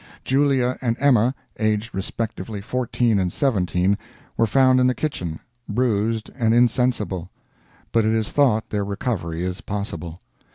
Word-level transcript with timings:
Julia 0.23 0.79
and 0.81 0.97
Emma, 0.99 1.35
aged 1.59 1.93
respectively 1.93 2.59
fourteen 2.59 3.19
and 3.19 3.31
seventeen, 3.31 3.99
were 4.35 4.47
found 4.47 4.79
in 4.79 4.87
the 4.87 4.95
kitchen, 4.95 5.39
bruised 5.69 6.31
and 6.33 6.55
insensible, 6.55 7.29
but 7.91 8.03
it 8.03 8.11
is 8.13 8.31
thought 8.31 8.71
their 8.71 8.83
recovery 8.83 9.43
is 9.43 9.61
possible. 9.61 10.19